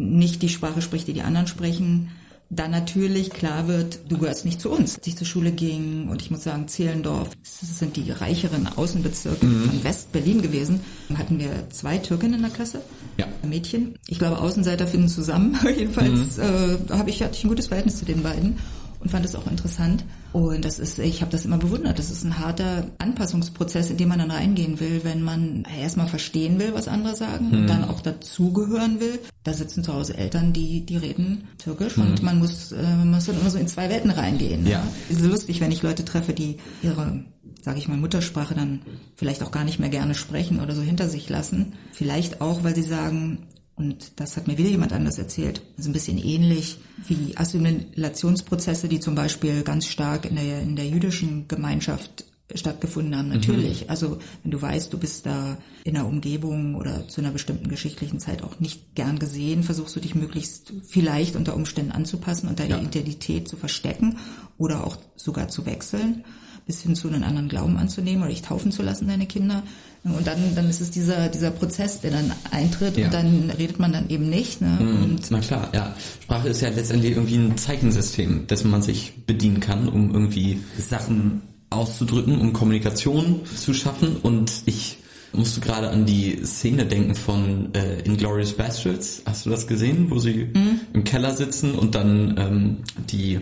[0.02, 2.10] nicht die Sprache spricht, die die anderen sprechen,
[2.54, 4.98] dann natürlich klar wird, du gehörst nicht zu uns.
[4.98, 9.46] Als ich zur Schule ging und ich muss sagen, Zehlendorf, das sind die reicheren Außenbezirke
[9.46, 9.70] mhm.
[9.70, 10.82] von West-Berlin gewesen,
[11.16, 12.82] hatten wir zwei Türken in der Klasse,
[13.18, 13.26] ja.
[13.48, 13.96] Mädchen.
[14.08, 15.58] Ich glaube, Außenseiter finden zusammen.
[15.78, 16.44] Jedenfalls mhm.
[16.44, 18.58] äh, habe ich, hatte ich ein gutes Verhältnis zu den beiden
[19.00, 20.04] und fand es auch interessant.
[20.34, 22.00] Und das ist, ich habe das immer bewundert.
[22.00, 26.60] Das ist ein harter Anpassungsprozess, in den man dann reingehen will, wenn man erstmal verstehen
[26.60, 27.54] will, was andere sagen mhm.
[27.54, 29.20] und dann auch dazugehören will.
[29.44, 32.04] Da sitzen zu Hause Eltern, die die reden Türkisch mhm.
[32.04, 34.66] und man muss, äh, man muss dann immer so in zwei Welten reingehen.
[34.66, 34.84] Ja.
[35.10, 37.24] Es ist lustig, wenn ich Leute treffe, die ihre
[37.62, 38.82] sage ich mal, Muttersprache dann
[39.16, 41.74] vielleicht auch gar nicht mehr gerne sprechen oder so hinter sich lassen.
[41.92, 45.62] Vielleicht auch, weil sie sagen, und das hat mir wieder jemand anders erzählt.
[45.78, 50.88] Also ein bisschen ähnlich wie Assimilationsprozesse, die zum Beispiel ganz stark in der, in der
[50.88, 53.30] jüdischen Gemeinschaft stattgefunden haben.
[53.30, 53.84] Natürlich.
[53.84, 53.90] Mhm.
[53.90, 58.20] Also wenn du weißt, du bist da in einer Umgebung oder zu einer bestimmten geschichtlichen
[58.20, 62.72] Zeit auch nicht gern gesehen, versuchst du dich möglichst vielleicht unter Umständen anzupassen und deine
[62.72, 62.82] ja.
[62.82, 64.18] Identität zu verstecken
[64.58, 66.24] oder auch sogar zu wechseln
[66.72, 69.62] bis hin zu einen anderen Glauben anzunehmen oder dich taufen zu lassen, deine Kinder.
[70.06, 73.06] Und dann, dann ist es dieser, dieser Prozess, der dann eintritt ja.
[73.06, 74.62] und dann redet man dann eben nicht.
[74.62, 74.78] Ne?
[74.80, 75.18] Mhm.
[75.30, 75.94] Na klar, ja.
[76.24, 81.42] Sprache ist ja letztendlich irgendwie ein Zeichensystem, dessen man sich bedienen kann, um irgendwie Sachen
[81.70, 84.16] auszudrücken, um Kommunikation zu schaffen.
[84.16, 84.98] Und ich
[85.34, 89.24] musste gerade an die Szene denken von äh, Inglourious Bastards.
[89.26, 90.80] Hast du das gesehen, wo sie mhm.
[90.94, 92.78] im Keller sitzen und dann ähm,
[93.10, 93.42] die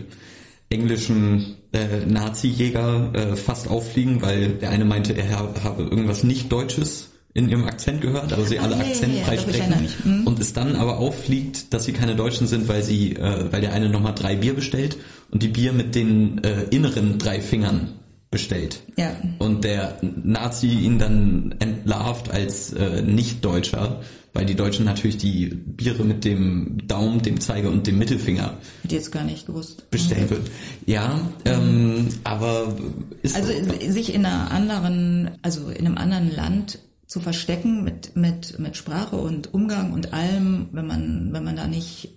[0.70, 7.08] englischen äh, Nazi-Jäger äh, fast auffliegen, weil der eine meinte, er habe irgendwas nicht Deutsches
[7.32, 10.26] in ihrem Akzent gehört, also sie alle ja, akzentfrei ja, sprechen mhm.
[10.26, 13.72] und es dann aber auffliegt, dass sie keine Deutschen sind, weil sie, äh, weil der
[13.72, 14.96] eine nochmal drei Bier bestellt
[15.30, 17.94] und die Bier mit den äh, inneren drei Fingern
[18.30, 18.82] bestellt.
[18.96, 19.12] Ja.
[19.38, 24.00] Und der Nazi ihn dann entlarvt als äh, Nicht-Deutscher
[24.32, 28.94] weil die Deutschen natürlich die Biere mit dem Daumen, dem Zeiger und dem Mittelfinger Hätte
[28.94, 29.90] jetzt gar nicht gewusst.
[29.90, 30.50] bestellen wird.
[30.86, 32.76] Ja, ähm, aber
[33.22, 33.52] ist also
[33.88, 39.16] sich in einer anderen, also in einem anderen Land zu verstecken mit mit mit Sprache
[39.16, 42.10] und Umgang und allem, wenn man wenn man da nicht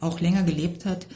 [0.00, 1.06] auch länger gelebt hat.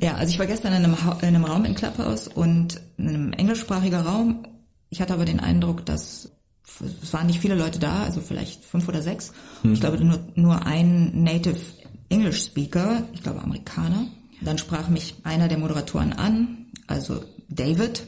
[0.00, 3.32] Ja, also ich war gestern in einem, in einem Raum in Clubhouse und in einem
[3.32, 4.46] englischsprachiger Raum.
[4.90, 6.35] Ich hatte aber den Eindruck, dass
[6.80, 9.32] es waren nicht viele Leute da, also vielleicht fünf oder sechs.
[9.62, 9.72] Hm.
[9.72, 11.58] Ich glaube nur, nur ein Native
[12.08, 14.06] English Speaker, ich glaube Amerikaner.
[14.40, 18.06] Dann sprach mich einer der Moderatoren an, also David,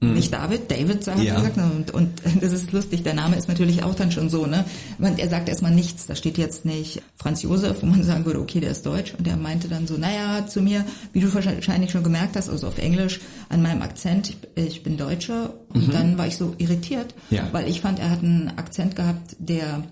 [0.00, 0.14] Mhm.
[0.14, 1.34] Nicht David, David sagt, ja.
[1.34, 1.56] gesagt.
[1.56, 4.64] Und, und das ist lustig, der Name ist natürlich auch dann schon so, ne?
[4.98, 8.60] Er sagt erstmal nichts, da steht jetzt nicht Franz Josef, wo man sagen würde, okay,
[8.60, 9.14] der ist deutsch.
[9.18, 12.68] Und er meinte dann so, naja, zu mir, wie du wahrscheinlich schon gemerkt hast, also
[12.68, 15.54] auf Englisch, an meinem Akzent, ich, ich bin Deutscher.
[15.70, 15.92] Und mhm.
[15.92, 17.48] dann war ich so irritiert, ja.
[17.52, 19.82] weil ich fand, er hat einen Akzent gehabt, der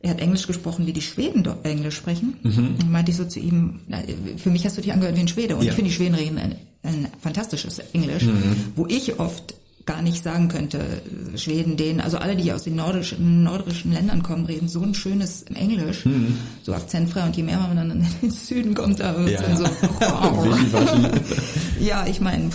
[0.00, 2.36] er hat Englisch gesprochen, wie die Schweden dort Englisch sprechen.
[2.42, 2.76] Mhm.
[2.80, 3.98] Und meinte ich so zu ihm, na,
[4.36, 5.56] für mich hast du dich angehört wie ein Schwede.
[5.56, 5.70] Und ja.
[5.70, 8.56] ich finde, die Schweden reden ein, ein fantastisches Englisch, mhm.
[8.76, 9.54] wo ich oft
[9.86, 11.00] gar nicht sagen könnte,
[11.36, 15.44] Schweden, Dänen, also alle, die aus den nordischen, nordischen Ländern kommen, reden so ein schönes
[15.54, 16.36] Englisch, mhm.
[16.62, 19.48] so akzentfrei und je mehr man dann in den Süden kommt, da wird es ja.
[19.48, 19.64] dann so,
[20.00, 21.20] wow.
[21.80, 22.50] ja, ich meine,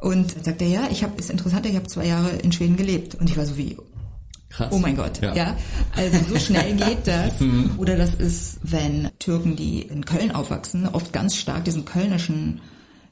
[0.00, 2.76] und dann sagt er, ja, ich habe, ist interessant, ich habe zwei Jahre in Schweden
[2.76, 3.14] gelebt.
[3.14, 3.78] Und ich war so wie,
[4.56, 4.68] Krass.
[4.70, 5.34] Oh mein Gott, ja.
[5.34, 5.56] ja.
[5.96, 7.40] Also so schnell geht das.
[7.44, 7.72] Mhm.
[7.78, 12.60] Oder das ist, wenn Türken, die in Köln aufwachsen, oft ganz stark diesen kölnischen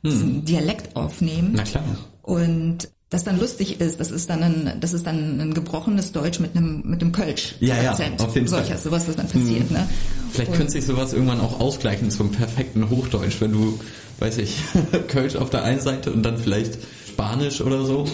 [0.04, 0.44] diesen mhm.
[0.44, 1.52] Dialekt aufnehmen.
[1.54, 1.84] Na klar.
[2.22, 6.40] Und das dann lustig ist, das ist dann ein, das ist dann ein gebrochenes Deutsch
[6.40, 8.78] mit einem mit einem Kölsch ja, ja, auf jeden Solcher, Fall.
[8.78, 9.76] sowas, was dann passiert, mhm.
[9.76, 9.88] ne?
[10.30, 13.78] Vielleicht und könnte sich sowas irgendwann auch ausgleichen zum perfekten Hochdeutsch, wenn du,
[14.18, 14.56] weiß ich,
[15.08, 18.06] Kölsch auf der einen Seite und dann vielleicht Spanisch oder so.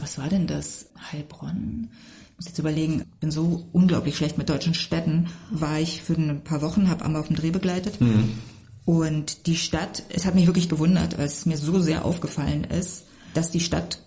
[0.00, 0.86] Was war denn das?
[1.12, 1.90] Heilbronn?
[2.38, 6.62] Muss jetzt überlegen, bin so unglaublich schlecht mit deutschen Städten, war ich für ein paar
[6.62, 8.00] Wochen, habe einmal auf dem Dreh begleitet.
[8.00, 8.38] Mhm.
[8.84, 13.04] Und die Stadt, es hat mich wirklich gewundert, weil es mir so sehr aufgefallen ist,
[13.34, 13.98] dass die Stadt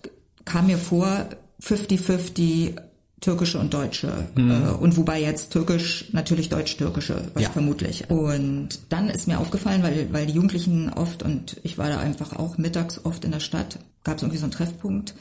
[0.44, 1.28] kam mir vor
[1.62, 2.80] 50-50
[3.20, 4.26] türkische und deutsche.
[4.34, 4.50] Mhm.
[4.50, 7.50] Äh, und wobei jetzt türkisch, natürlich deutsch-türkische, ja.
[7.50, 8.10] vermutlich.
[8.10, 12.34] Und dann ist mir aufgefallen, weil, weil die Jugendlichen oft, und ich war da einfach
[12.34, 15.14] auch mittags oft in der Stadt, gab es irgendwie so einen Treffpunkt,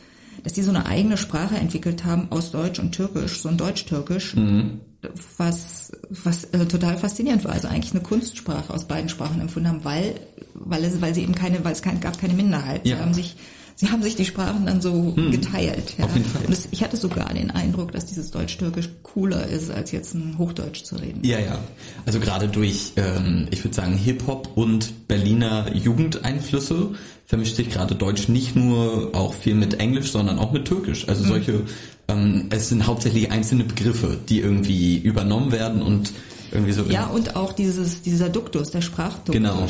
[0.43, 4.36] dass die so eine eigene Sprache entwickelt haben aus Deutsch und Türkisch, so ein Deutsch-Türkisch,
[4.36, 4.82] mhm.
[5.38, 7.54] was, was äh, total faszinierend war.
[7.54, 10.15] Also eigentlich eine Kunstsprache aus beiden Sprachen empfunden haben, weil,
[10.54, 12.86] weil es, weil sie eben keine, weil es kein, gab keine Minderheit.
[12.86, 12.95] Ja.
[12.95, 13.36] Sie haben sich
[13.81, 15.95] sie haben sich die Sprachen dann so hm, geteilt.
[15.97, 16.05] Ja.
[16.05, 16.45] Auf jeden Fall.
[16.45, 20.37] Und es, ich hatte sogar den Eindruck, dass dieses Deutsch-Türkisch cooler ist, als jetzt ein
[20.37, 21.21] Hochdeutsch zu reden.
[21.23, 21.57] Ja, ja.
[22.05, 26.91] Also gerade durch, ähm, ich würde sagen, Hip-Hop und Berliner Jugendeinflüsse
[27.25, 31.09] vermischt sich gerade Deutsch nicht nur auch viel mit Englisch, sondern auch mit Türkisch.
[31.09, 31.29] Also hm.
[31.29, 31.61] solche,
[32.07, 36.11] ähm, es sind hauptsächlich einzelne Begriffe, die irgendwie übernommen werden und
[36.51, 36.83] irgendwie so.
[36.83, 39.33] Ja, und auch dieses, dieser Duktus, der Sprachduktus.
[39.33, 39.67] Genau.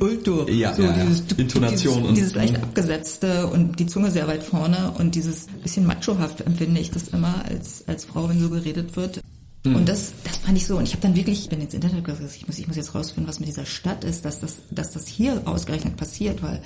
[0.00, 0.50] Ultur.
[0.50, 1.38] Ja, so ja, dieses, ja.
[1.38, 1.94] Intonation.
[1.94, 6.40] Dieses, und, dieses leicht abgesetzte und die Zunge sehr weit vorne und dieses bisschen machohaft
[6.42, 9.22] empfinde ich das immer als, als Frau, wenn so geredet wird.
[9.64, 9.76] Mhm.
[9.76, 10.76] Und das, das fand ich so.
[10.76, 12.94] Und ich habe dann wirklich, ich bin ins Internet gesagt, ich muss, ich muss jetzt
[12.94, 16.60] rausfinden, was mit dieser Stadt ist, dass das, dass das hier ausgerechnet passiert, weil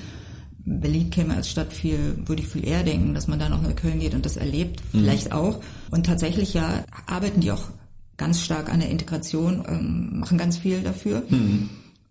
[0.64, 3.76] Berlin käme als Stadt viel, würde ich viel eher denken, dass man da noch nach
[3.76, 5.00] Köln geht und das erlebt, mhm.
[5.00, 5.60] vielleicht auch.
[5.90, 7.68] Und tatsächlich ja, arbeiten die auch
[8.16, 11.22] ganz stark an der Integration, ähm, machen ganz viel dafür.
[11.28, 11.68] Mhm.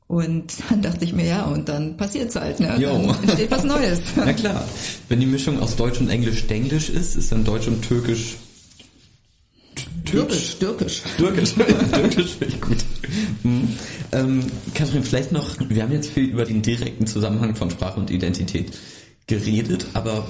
[0.07, 2.75] Und dann dachte ich mir, ja, und dann passiert's halt, ne?
[2.79, 2.89] Jo.
[2.89, 3.99] Dann entsteht was Neues.
[4.15, 4.67] Na klar.
[5.09, 8.35] Wenn die Mischung aus Deutsch und Englisch Denglisch ist, ist dann Deutsch und Türkisch
[10.05, 11.01] Türkisch, Türkisch.
[11.17, 12.77] Türkisch, Türkisch finde ich gut.
[13.41, 13.69] Hm.
[14.11, 18.11] Ähm, Katrin, vielleicht noch, wir haben jetzt viel über den direkten Zusammenhang von Sprache und
[18.11, 18.77] Identität
[19.27, 20.27] geredet, aber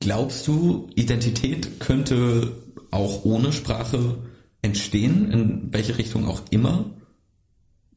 [0.00, 2.52] glaubst du, Identität könnte
[2.90, 4.16] auch ohne Sprache
[4.62, 6.86] entstehen, in welche Richtung auch immer?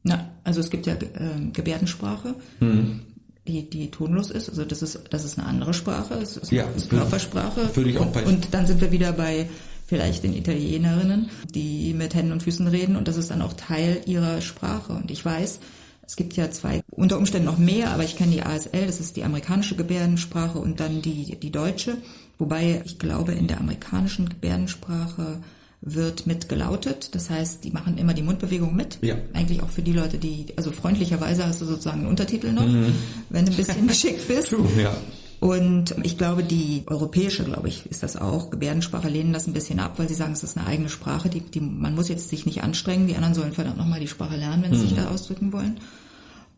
[0.04, 3.02] Na, also es gibt ja äh, Gebärdensprache, mhm.
[3.48, 4.50] die, die tonlos ist.
[4.50, 7.76] Also das ist, das ist eine andere Sprache, es ist, ja, ist Körpersprache.
[7.76, 9.48] Würde ich auch bei und, und dann sind wir wieder bei
[9.86, 14.02] vielleicht den Italienerinnen, die mit Händen und Füßen reden und das ist dann auch Teil
[14.06, 14.94] ihrer Sprache.
[14.94, 15.60] Und ich weiß,
[16.06, 19.16] es gibt ja zwei, unter Umständen noch mehr, aber ich kenne die ASL, das ist
[19.16, 21.98] die amerikanische Gebärdensprache und dann die, die deutsche.
[22.38, 25.40] Wobei ich glaube, in der amerikanischen Gebärdensprache
[25.86, 27.14] wird mit gelautet.
[27.14, 28.98] Das heißt, die machen immer die Mundbewegung mit.
[29.02, 29.16] Ja.
[29.34, 32.94] Eigentlich auch für die Leute, die, also freundlicherweise hast du sozusagen einen Untertitel noch, mhm.
[33.30, 34.50] wenn du ein bisschen geschickt bist.
[34.50, 34.98] True, ja.
[35.40, 38.50] Und ich glaube, die europäische, glaube ich, ist das auch.
[38.50, 41.30] Gebärdensprache lehnen das ein bisschen ab, weil sie sagen, es ist eine eigene Sprache.
[41.30, 43.06] Die, die, man muss jetzt sich nicht anstrengen.
[43.08, 44.88] Die anderen sollen verdammt nochmal die Sprache lernen, wenn sie mhm.
[44.88, 45.80] sich da ausdrücken wollen.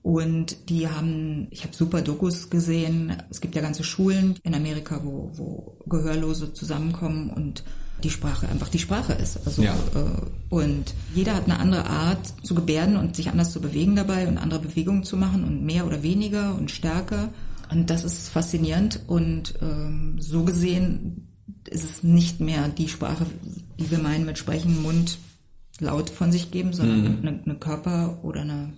[0.04, 3.12] Und die haben, ich habe super Dokus gesehen.
[3.30, 7.66] Es gibt ja ganze Schulen in Amerika, wo, wo Gehörlose zusammenkommen und
[8.04, 9.40] die Sprache einfach die Sprache ist.
[9.46, 9.74] Also, ja.
[9.74, 14.28] äh, und jeder hat eine andere Art zu gebärden und sich anders zu bewegen dabei
[14.28, 17.30] und andere Bewegungen zu machen und mehr oder weniger und stärker.
[17.72, 21.28] Und das ist faszinierend und ähm, so gesehen
[21.70, 23.26] ist es nicht mehr die Sprache,
[23.78, 25.20] die wir meinen mit Sprechen, Mund,
[25.80, 27.28] laut von sich geben, sondern mhm.
[27.28, 28.74] eine, eine Körper oder eine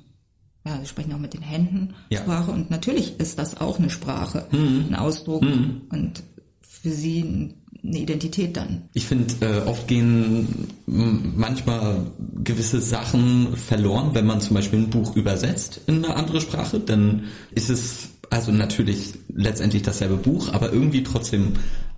[0.65, 2.19] ja, sie sprechen auch mit den Händen ja.
[2.19, 4.87] Sprache und natürlich ist das auch eine Sprache, mhm.
[4.89, 5.83] ein Ausdruck mhm.
[5.89, 6.23] und
[6.61, 8.89] für sie ein eine Identität dann.
[8.93, 12.07] Ich finde, äh, oft gehen manchmal
[12.43, 17.25] gewisse Sachen verloren, wenn man zum Beispiel ein Buch übersetzt in eine andere Sprache, dann
[17.51, 21.53] ist es also natürlich letztendlich dasselbe Buch, aber irgendwie trotzdem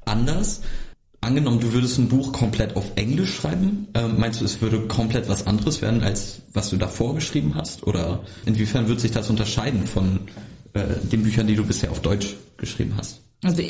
[0.05, 0.61] anders.
[1.23, 5.29] Angenommen, du würdest ein Buch komplett auf Englisch schreiben, äh, meinst du, es würde komplett
[5.29, 7.85] was anderes werden, als was du davor geschrieben hast?
[7.85, 10.21] Oder inwiefern wird sich das unterscheiden von
[10.73, 13.21] äh, den Büchern, die du bisher auf Deutsch geschrieben hast?
[13.43, 13.61] Also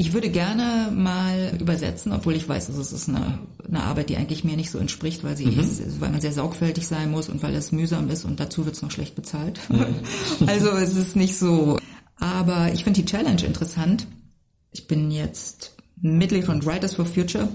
[0.00, 4.44] Ich würde gerne mal übersetzen, obwohl ich weiß, es ist eine, eine Arbeit, die eigentlich
[4.44, 5.60] mir nicht so entspricht, weil sie, mhm.
[5.60, 8.76] ist, weil man sehr sorgfältig sein muss und weil es mühsam ist und dazu wird
[8.76, 9.60] es noch schlecht bezahlt.
[9.68, 9.96] Mhm.
[10.46, 11.78] also es ist nicht so.
[12.16, 14.06] Aber ich finde die Challenge interessant.
[14.72, 17.50] Ich bin jetzt Mitglied von Writers for Future.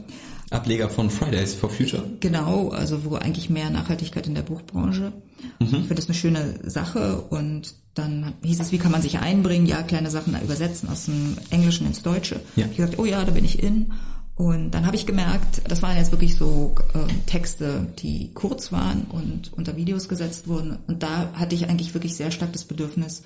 [0.52, 2.04] Ableger von Fridays for Future.
[2.20, 5.12] Genau, also wo eigentlich mehr Nachhaltigkeit in der Buchbranche.
[5.60, 5.66] Mhm.
[5.66, 9.66] Ich finde das eine schöne Sache und dann hieß es, wie kann man sich einbringen?
[9.66, 12.42] Ja, kleine Sachen übersetzen aus dem Englischen ins Deutsche.
[12.56, 12.66] Ja.
[12.70, 13.92] Ich gesagt, oh ja, da bin ich in.
[14.36, 19.06] Und dann habe ich gemerkt, das waren jetzt wirklich so äh, Texte, die kurz waren
[19.10, 20.78] und unter Videos gesetzt wurden.
[20.88, 23.24] Und da hatte ich eigentlich wirklich sehr stark das Bedürfnis,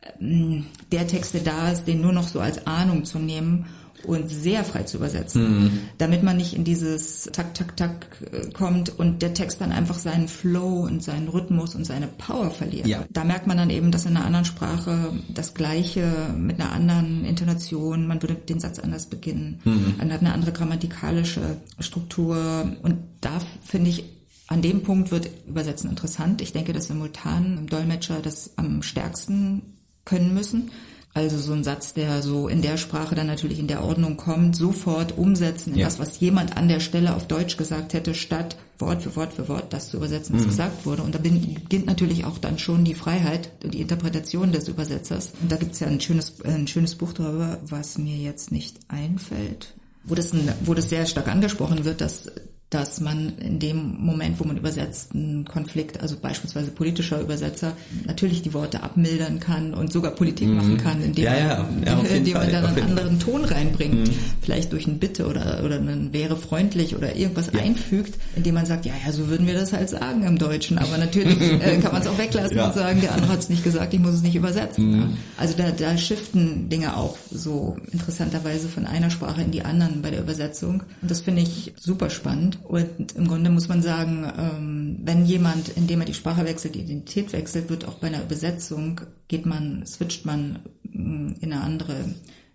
[0.00, 0.60] äh,
[0.92, 3.66] der Text, der da ist, den nur noch so als Ahnung zu nehmen
[4.06, 5.78] und sehr frei zu übersetzen, mhm.
[5.98, 9.98] damit man nicht in dieses Tak, Tak, Tak äh, kommt und der Text dann einfach
[9.98, 12.86] seinen Flow und seinen Rhythmus und seine Power verliert.
[12.86, 13.04] Ja.
[13.10, 17.24] Da merkt man dann eben, dass in einer anderen Sprache das Gleiche mit einer anderen
[17.24, 19.94] Intonation, man würde den Satz anders beginnen, mhm.
[19.98, 24.04] man hat eine andere grammatikalische Struktur und da finde ich
[24.46, 26.42] an dem Punkt wird Übersetzen interessant.
[26.42, 29.62] Ich denke, dass simultan Dolmetscher das am stärksten
[30.04, 30.70] können müssen
[31.14, 34.56] also so ein Satz, der so in der Sprache dann natürlich in der Ordnung kommt,
[34.56, 35.86] sofort umsetzen in ja.
[35.86, 39.48] das, was jemand an der Stelle auf Deutsch gesagt hätte, statt Wort für Wort für
[39.48, 40.48] Wort das zu übersetzen, was mhm.
[40.48, 41.02] gesagt wurde.
[41.02, 45.32] Und da beginnt natürlich auch dann schon die Freiheit, die Interpretation des Übersetzers.
[45.40, 49.74] Und da gibt's ja ein schönes, ein schönes Buch darüber, was mir jetzt nicht einfällt,
[50.02, 52.28] wo das, ein, wo das sehr stark angesprochen wird, dass
[52.74, 57.72] dass man in dem Moment, wo man übersetzt, einen Konflikt, also beispielsweise politischer Übersetzer,
[58.04, 60.56] natürlich die Worte abmildern kann und sogar Politik mhm.
[60.56, 61.68] machen kann, indem, ja, ja.
[61.86, 64.14] Ja, man, indem man dann einen anderen Ton reinbringt, mhm.
[64.42, 68.86] vielleicht durch ein Bitte oder, oder ein wäre freundlich oder irgendwas einfügt, indem man sagt,
[68.86, 72.02] ja, ja, so würden wir das halt sagen im Deutschen, aber natürlich äh, kann man
[72.02, 74.34] es auch weglassen und sagen, der andere hat es nicht gesagt, ich muss es nicht
[74.34, 74.90] übersetzen.
[74.90, 75.16] Mhm.
[75.36, 80.10] Also da, da shiften Dinge auch so interessanterweise von einer Sprache in die anderen bei
[80.10, 80.82] der Übersetzung.
[81.02, 82.58] Und das finde ich super spannend.
[82.64, 86.80] Und im Grunde muss man sagen, ähm, wenn jemand, indem er die Sprache wechselt, die
[86.80, 91.96] Identität wechselt, wird auch bei einer Übersetzung, geht man, switcht man mm, in eine andere,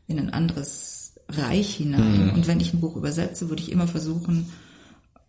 [0.07, 2.27] in ein anderes Reich hinein.
[2.27, 2.33] Mhm.
[2.33, 4.47] Und wenn ich ein Buch übersetze, würde ich immer versuchen,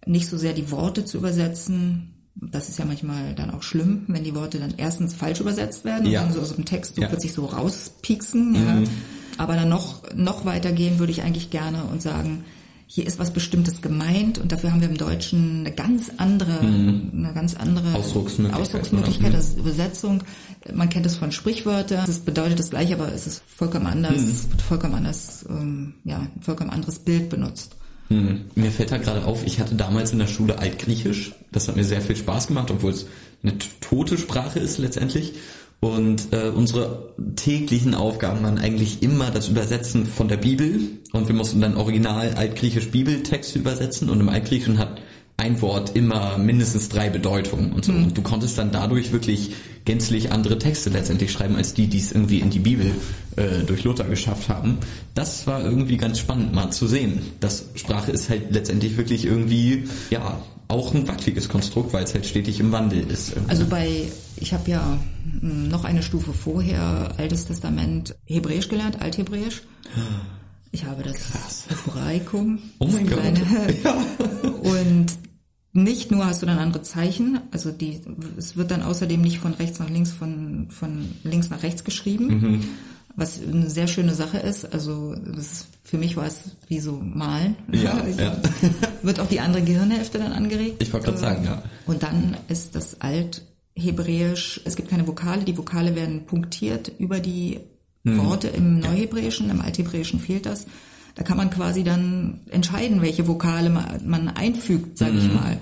[0.06, 4.24] nicht so sehr die Worte zu übersetzen, das ist ja manchmal dann auch schlimm, wenn
[4.24, 6.22] die Worte dann erstens falsch übersetzt werden ja.
[6.22, 7.08] und dann so aus dem Text so ja.
[7.08, 8.50] plötzlich so rauspieksen.
[8.52, 8.84] Mhm.
[8.84, 8.90] Ja.
[9.36, 12.44] Aber dann noch, noch weitergehen würde ich eigentlich gerne und sagen,
[12.92, 17.12] hier ist was Bestimmtes gemeint und dafür haben wir im Deutschen eine ganz andere, mhm.
[17.14, 20.24] eine ganz andere Ausdrucksmöglichkeit, Ausdrucksmöglichkeit das ist Übersetzung.
[20.74, 22.10] Man kennt es von Sprichwörtern.
[22.10, 24.58] Es bedeutet das gleiche, aber es ist vollkommen anders, mhm.
[24.66, 27.76] vollkommen anders, ähm, ja, ein vollkommen anderes Bild benutzt.
[28.08, 28.46] Mhm.
[28.56, 31.30] Mir fällt da gerade auf, ich hatte damals in der Schule Altgriechisch.
[31.52, 33.06] Das hat mir sehr viel Spaß gemacht, obwohl es
[33.44, 35.34] eine tote Sprache ist letztendlich.
[35.80, 40.78] Und äh, unsere täglichen Aufgaben waren eigentlich immer das Übersetzen von der Bibel.
[41.12, 44.10] Und wir mussten dann original altgriechisch Bibeltexte übersetzen.
[44.10, 45.00] Und im Altgriechischen hat
[45.40, 47.92] ein Wort immer mindestens drei Bedeutungen und so.
[47.92, 48.04] Mhm.
[48.04, 49.52] Und du konntest dann dadurch wirklich
[49.84, 52.92] gänzlich andere Texte letztendlich schreiben, als die, die es irgendwie in die Bibel
[53.36, 54.78] äh, durch Luther geschafft haben.
[55.14, 57.22] Das war irgendwie ganz spannend mal zu sehen.
[57.40, 62.26] Das Sprache ist halt letztendlich wirklich irgendwie, ja, auch ein wackeliges Konstrukt, weil es halt
[62.26, 63.30] stetig im Wandel ist.
[63.30, 63.50] Irgendwie.
[63.50, 64.98] Also bei, ich habe ja
[65.40, 69.62] hm, noch eine Stufe vorher Altes Testament Hebräisch gelernt, Althebräisch.
[70.72, 71.64] Ich habe das Krass.
[71.68, 72.60] Hebraikum.
[72.78, 73.18] Oh mein Gott.
[73.82, 73.92] Ja.
[74.62, 75.06] Und
[75.72, 78.00] nicht nur hast du dann andere Zeichen, also die,
[78.36, 82.26] es wird dann außerdem nicht von rechts nach links, von, von links nach rechts geschrieben,
[82.26, 82.64] mhm.
[83.14, 84.72] was eine sehr schöne Sache ist.
[84.72, 87.56] Also das für mich war es wie so malen.
[87.72, 88.36] Ja, ja.
[89.02, 90.82] Wird auch die andere Gehirnhälfte dann angeregt.
[90.82, 91.62] Ich wollte gerade sagen, ja.
[91.86, 97.60] Und dann ist das Althebräisch, es gibt keine Vokale, die Vokale werden punktiert über die
[98.02, 98.24] mhm.
[98.24, 100.66] Worte im Neuhebräischen, im Althebräischen fehlt das.
[101.14, 105.18] Da kann man quasi dann entscheiden, welche Vokale man, einfügt, sage mhm.
[105.18, 105.58] ich mal.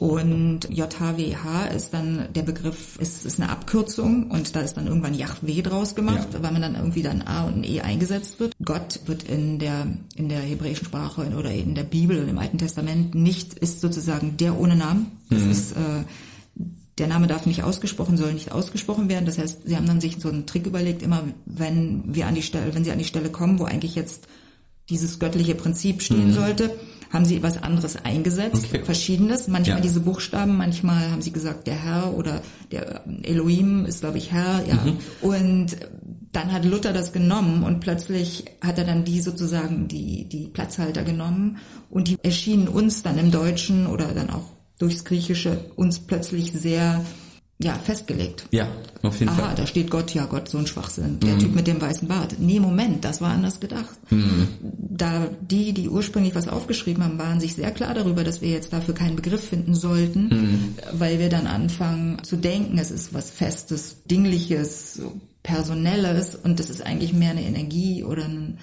[0.00, 5.12] Und JHWH ist dann der Begriff, ist, ist eine Abkürzung und da ist dann irgendwann
[5.12, 6.42] Yahweh draus gemacht, ja.
[6.42, 8.54] weil man dann irgendwie dann A und ein E eingesetzt wird.
[8.64, 12.56] Gott wird in der, in der hebräischen Sprache oder in der Bibel oder im Alten
[12.56, 15.18] Testament nicht, ist sozusagen der ohne Namen.
[15.28, 15.50] Das mhm.
[15.50, 16.04] ist, äh,
[16.96, 19.26] der Name darf nicht ausgesprochen, soll nicht ausgesprochen werden.
[19.26, 22.42] Das heißt, sie haben dann sich so einen Trick überlegt, immer wenn wir an die
[22.42, 24.28] Stelle, wenn sie an die Stelle kommen, wo eigentlich jetzt
[24.90, 26.34] dieses göttliche Prinzip stehen mhm.
[26.34, 26.70] sollte,
[27.10, 28.84] haben sie etwas anderes eingesetzt, okay.
[28.84, 29.48] verschiedenes.
[29.48, 29.82] Manchmal ja.
[29.82, 34.64] diese Buchstaben, manchmal haben sie gesagt, der Herr oder der Elohim ist, glaube ich, Herr,
[34.66, 34.74] ja.
[34.74, 34.98] Mhm.
[35.20, 35.76] Und
[36.32, 41.02] dann hat Luther das genommen und plötzlich hat er dann die sozusagen die, die Platzhalter
[41.02, 41.58] genommen
[41.90, 44.44] und die erschienen uns dann im Deutschen oder dann auch
[44.78, 47.04] durchs Griechische uns plötzlich sehr
[47.62, 48.46] ja, festgelegt.
[48.52, 48.68] Ja,
[49.02, 49.54] auf jeden Aha, Fall.
[49.54, 51.20] da steht Gott, ja Gott, so ein Schwachsinn.
[51.20, 52.36] Der Typ mit dem weißen Bart.
[52.38, 53.98] Nee, Moment, das war anders gedacht.
[54.60, 58.72] Da die, die ursprünglich was aufgeschrieben haben, waren sich sehr klar darüber, dass wir jetzt
[58.72, 64.04] dafür keinen Begriff finden sollten, weil wir dann anfangen zu denken, es ist was Festes,
[64.04, 68.58] Dingliches, so Personelles und das ist eigentlich mehr eine Energie oder ein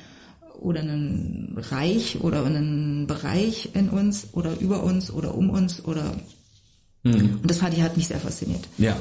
[0.59, 6.15] oder ein Reich oder ein Bereich in uns oder über uns oder um uns oder
[7.03, 8.67] und das fand ich hat mich sehr fasziniert.
[8.77, 8.95] Ja,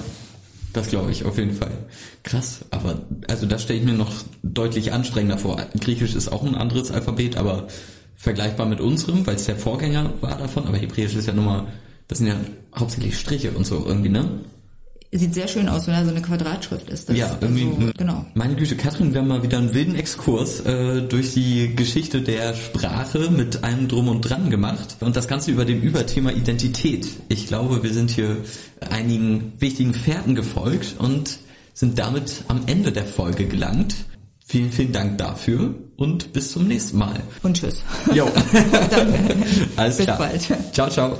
[0.72, 1.72] das glaube ich auf jeden Fall.
[2.22, 5.56] Krass, aber also das stelle ich mir noch deutlich anstrengender vor.
[5.80, 7.66] Griechisch ist auch ein anderes Alphabet, aber
[8.14, 11.66] vergleichbar mit unserem, weil es der Vorgänger war davon, aber Hebräisch ist ja nun mal,
[12.08, 12.36] das sind ja
[12.74, 14.40] hauptsächlich Striche und so irgendwie, ne?
[15.16, 17.08] Sieht sehr schön aus, wenn da so eine Quadratschrift ist.
[17.08, 17.64] Das Ja, irgendwie.
[17.64, 18.26] Also, genau.
[18.34, 22.54] Meine Güte, Katrin, wir haben mal wieder einen wilden Exkurs äh, durch die Geschichte der
[22.54, 24.96] Sprache mit allem drum und dran gemacht.
[25.00, 27.06] Und das Ganze über dem Überthema Identität.
[27.28, 28.36] Ich glaube, wir sind hier
[28.90, 31.38] einigen wichtigen Fährten gefolgt und
[31.72, 33.94] sind damit am Ende der Folge gelangt.
[34.48, 37.20] Vielen, vielen Dank dafür und bis zum nächsten Mal.
[37.42, 37.82] Und tschüss.
[38.14, 38.26] Jo.
[39.76, 40.18] Alles Bis klar.
[40.18, 40.46] bald.
[40.72, 41.14] Ciao, ciao.